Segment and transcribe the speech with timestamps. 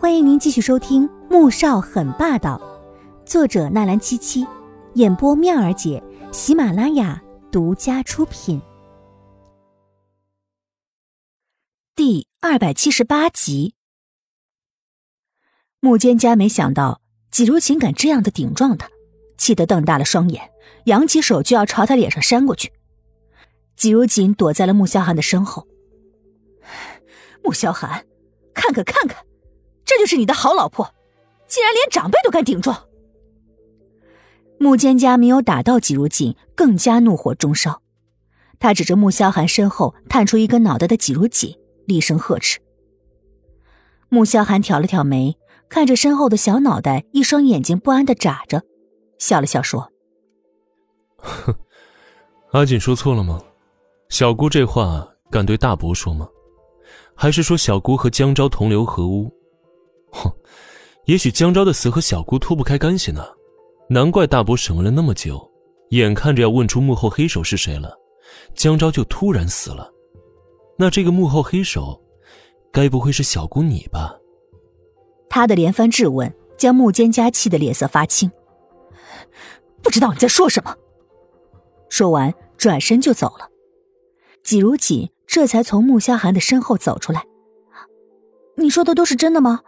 [0.00, 2.56] 欢迎您继续收听《穆少很霸道》，
[3.28, 4.46] 作者纳兰七七，
[4.94, 6.00] 演播妙儿姐，
[6.30, 8.62] 喜马拉雅独家出品。
[11.96, 13.74] 第二百七十八集，
[15.80, 17.00] 穆蒹葭没想到
[17.32, 18.88] 季如锦敢这样的顶撞他，
[19.36, 20.48] 气得瞪大了双眼，
[20.84, 22.70] 扬起手就要朝他脸上扇过去。
[23.74, 25.66] 季如锦躲在了穆萧寒的身后。
[27.42, 28.06] 穆萧寒，
[28.54, 29.24] 看看看看。
[29.88, 30.94] 这就是你的好老婆，
[31.46, 32.84] 竟然连长辈都敢顶撞。
[34.58, 37.80] 穆蒹葭没有打到季如锦，更加怒火中烧。
[38.58, 42.60] 他指着穆萧寒身后探出一个脑袋的季如锦，厉声呵斥。
[44.10, 45.38] 穆萧寒挑了挑眉，
[45.70, 48.62] 看着身后的小脑袋，一双眼睛不安的眨着，
[49.18, 49.90] 笑了笑说
[51.16, 51.54] ：“哼，
[52.50, 53.42] 阿锦说错了吗？
[54.10, 56.28] 小姑这话敢对大伯说吗？
[57.14, 59.32] 还是说小姑和江昭同流合污？”
[61.08, 63.24] 也许江昭的死和小姑脱不开干系呢，
[63.88, 65.40] 难怪大伯审问了那么久，
[65.88, 67.98] 眼看着要问出幕后黑手是谁了，
[68.54, 69.90] 江昭就突然死了。
[70.76, 71.98] 那这个幕后黑手，
[72.70, 74.14] 该不会是小姑你吧？
[75.30, 78.30] 他的连番质问将穆蒹葭气得脸色发青，
[79.82, 80.76] 不知道你在说什么。
[81.88, 83.48] 说完，转身就走了。
[84.42, 87.24] 季如锦这才从穆萧寒的身后走出来。
[88.56, 89.62] 你说的都是真的吗？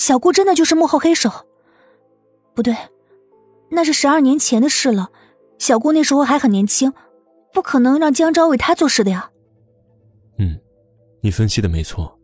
[0.00, 1.30] 小顾真的就是幕后黑手？
[2.54, 2.74] 不对，
[3.68, 5.10] 那是十二年前的事了。
[5.58, 6.90] 小顾那时候还很年轻，
[7.52, 9.30] 不可能让江昭为他做事的呀。
[10.38, 10.58] 嗯，
[11.20, 12.18] 你分析的没错，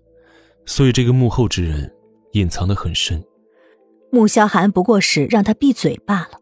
[0.65, 1.95] 所以这个幕后之人
[2.33, 3.23] 隐藏的很深。
[4.11, 6.41] 穆萧寒不过是让他闭嘴罢了，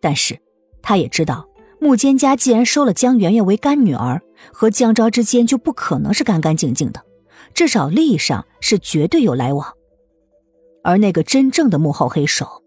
[0.00, 0.38] 但是
[0.80, 1.46] 他也知道，
[1.80, 4.22] 穆蒹葭既然收了江媛媛为干女儿，
[4.54, 7.04] 和江昭之间就不可能是干干净净的，
[7.52, 9.70] 至少利益上是绝对有来往。
[10.82, 12.62] 而那个真正的幕后黑手，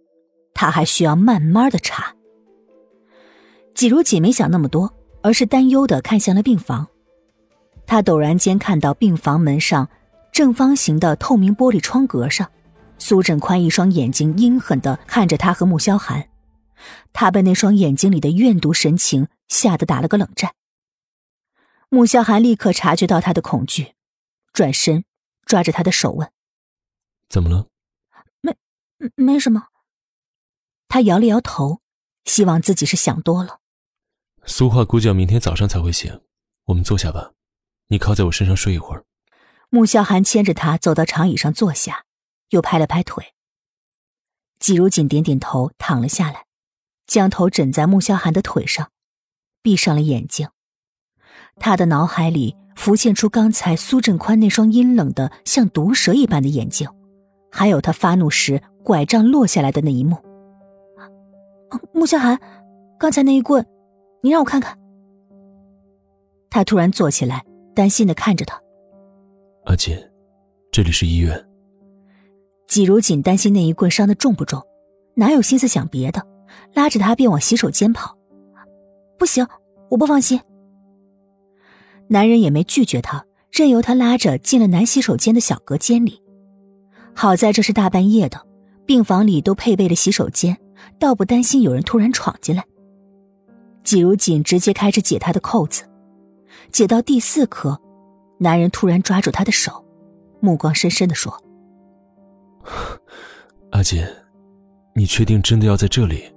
[0.53, 2.16] 他还需要慢慢的查。
[3.73, 6.87] 季如锦没想那么多，而是担忧的看向了病房。
[7.86, 9.89] 他陡然间看到病房门上
[10.31, 12.49] 正方形的透明玻璃窗格上，
[12.98, 16.30] 苏振宽一双眼睛阴狠的看着他和穆萧寒，
[17.14, 20.53] 他被那双眼睛里的怨毒神情吓得打了个冷战。
[21.89, 23.93] 穆萧寒立刻察觉到他的恐惧，
[24.52, 25.03] 转身
[25.45, 26.32] 抓着他的手问
[27.30, 27.67] ：“怎么了？”
[29.16, 29.67] 没什么。
[30.88, 31.82] 他摇了摇头，
[32.23, 33.60] 希望自己是想多了。
[34.45, 36.22] 苏画估计要明天早上才会醒。
[36.66, 37.33] 我们坐下吧，
[37.88, 39.04] 你靠在我身上睡一会儿。
[39.70, 42.06] 穆萧寒牵着他走到长椅上坐下，
[42.50, 43.33] 又拍了拍腿。
[44.60, 46.45] 季如锦点点头，躺了下来，
[47.06, 48.92] 将头枕在穆萧寒的腿上，
[49.62, 50.50] 闭上了眼睛。
[51.58, 56.89] 他的脑海里浮现出刚才苏振宽那双阴冷的像毒蛇一般的眼睛，
[57.52, 58.62] 还有他发怒时。
[58.85, 60.15] 拐杖落下来的那一幕，
[61.91, 62.39] 穆萧寒，
[62.99, 63.65] 刚才那一棍，
[64.21, 64.77] 你让我看看。
[66.51, 68.61] 他突然坐起来，担心的看着他。
[69.65, 69.97] 阿锦，
[70.71, 71.45] 这里是医院。
[72.67, 74.61] 季如锦担心那一棍伤的重不重，
[75.15, 76.23] 哪有心思想别的，
[76.75, 78.15] 拉着他便往洗手间跑。
[79.17, 79.47] 不行，
[79.89, 80.39] 我不放心。
[82.07, 86.21] 男人也没拒绝他，任由他拉着进了男洗手间的小隔间里。
[87.15, 88.45] 好在这是大半夜的。
[88.85, 90.57] 病房里都配备了洗手间，
[90.99, 92.63] 倒不担心有人突然闯进来。
[93.83, 95.83] 季如锦直接开始解他的扣子，
[96.71, 97.79] 解到第四颗，
[98.39, 99.85] 男人突然抓住他的手，
[100.39, 101.41] 目光深深的说
[103.71, 104.03] ：“阿锦，
[104.95, 106.31] 你确定真的要在这里？”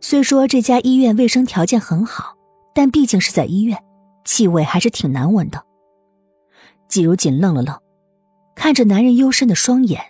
[0.00, 2.36] 虽说这家医院卫生条件很好，
[2.74, 3.82] 但毕竟是在医院，
[4.24, 5.64] 气味还是挺难闻的。
[6.88, 7.76] 季如锦愣了愣，
[8.54, 10.00] 看着男人幽深的双眼。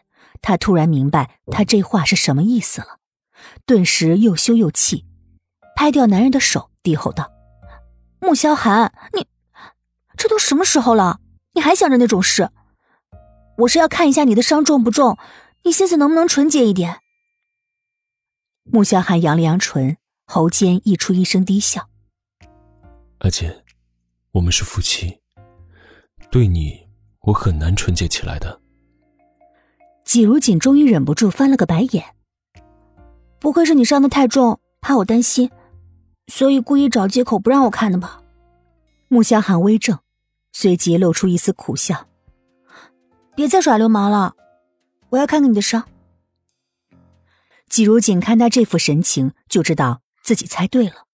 [0.42, 2.98] 他突然明白他这话是什么意思了，
[3.64, 5.04] 顿时又羞又气，
[5.74, 7.30] 拍掉男人的手，低吼道
[8.20, 9.26] ：“穆萧寒，你
[10.16, 11.20] 这都什么时候了，
[11.54, 12.50] 你还想着那种事？
[13.58, 15.18] 我是要看一下你的伤重不重，
[15.64, 17.00] 你心思能不能纯洁一点？”
[18.64, 19.96] 穆萧寒扬了扬唇，
[20.26, 21.88] 喉间溢出一声低笑
[23.20, 23.48] ：“阿锦，
[24.32, 25.20] 我们是夫妻，
[26.30, 26.88] 对你
[27.20, 28.60] 我很难纯洁起来的。”
[30.06, 32.14] 季如锦终于忍不住翻了个白眼。
[33.40, 35.50] 不会是你伤的太重，怕我担心，
[36.28, 38.22] 所以故意找借口不让我看的吧？
[39.08, 39.98] 穆萧寒微怔，
[40.52, 42.06] 随即露出一丝苦笑。
[43.34, 44.36] 别再耍流氓了，
[45.10, 45.88] 我要看看你的伤。
[47.68, 51.06] 季如锦看他这副神情，就知道自己猜对了，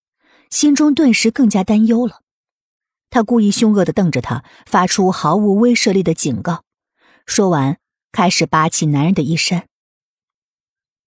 [0.50, 2.20] 心中顿时更加担忧了。
[3.08, 6.62] 他故意凶恶的瞪着他，发出毫无威慑力的警告。
[7.24, 7.78] 说完。
[8.12, 9.64] 开始扒起男人的衣衫。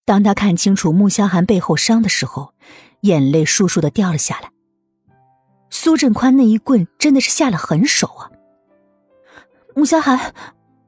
[0.05, 2.53] 当他看清楚穆萧寒背后伤的时候，
[3.01, 4.51] 眼泪簌簌的掉了下来。
[5.69, 8.31] 苏振宽那一棍真的是下了狠手啊！
[9.75, 10.33] 穆萧寒，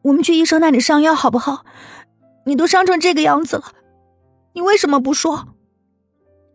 [0.02, 1.66] 我们去医生那里上药好不好？
[2.46, 3.74] 你都伤成这个样子了，
[4.54, 5.56] 你为什么不说？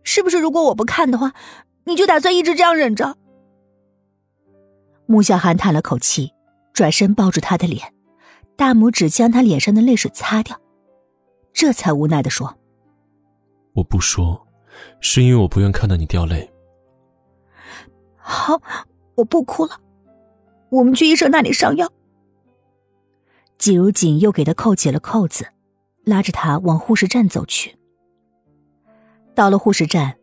[0.02, 1.32] 是不是如果我不看的话，
[1.84, 3.16] 你就打算一直这样忍着？
[5.06, 6.32] 穆萧寒叹了口气，
[6.72, 7.92] 转身抱住他的脸，
[8.56, 10.60] 大拇指将他脸上的泪水擦掉，
[11.52, 12.56] 这才无奈的说
[13.74, 14.46] ：“我不说，
[15.00, 16.50] 是因为我不愿看到你掉泪。”
[18.16, 18.60] 好，
[19.16, 19.80] 我不哭了。
[20.70, 21.92] 我们去医生那里上药。
[23.58, 25.48] 季如锦又给他扣起了扣子，
[26.04, 27.76] 拉着他往护士站走去。
[29.34, 30.16] 到了护士站，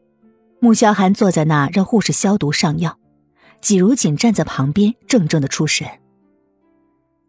[0.60, 2.98] 穆萧寒坐在那让护士消毒上药，
[3.62, 5.88] 季如锦站在旁边怔怔的出神。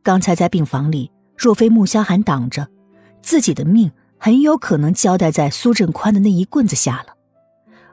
[0.02, 2.68] 刚才在病房里，若非穆萧寒挡着，
[3.22, 7.14] 自己的命很有可能交代在苏振宽的那一棍子下了，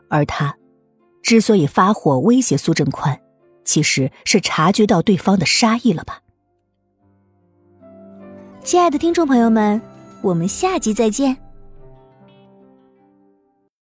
[0.10, 0.56] 而他。
[1.24, 3.20] 之所以发火威胁苏振宽，
[3.66, 6.22] 其实是察觉到对方的杀意了吧？
[8.64, 9.82] 亲爱的听众朋友们，
[10.22, 11.47] 我们下集再见。